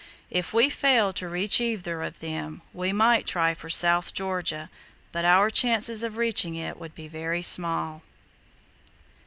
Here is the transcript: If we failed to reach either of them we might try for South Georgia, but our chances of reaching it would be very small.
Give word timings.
If 0.31 0.51
we 0.51 0.67
failed 0.71 1.15
to 1.17 1.29
reach 1.29 1.61
either 1.61 2.01
of 2.01 2.21
them 2.21 2.63
we 2.73 2.91
might 2.91 3.27
try 3.27 3.53
for 3.53 3.69
South 3.69 4.15
Georgia, 4.15 4.71
but 5.11 5.25
our 5.25 5.51
chances 5.51 6.01
of 6.01 6.17
reaching 6.17 6.55
it 6.55 6.79
would 6.79 6.95
be 6.95 7.07
very 7.07 7.43
small. 7.43 8.01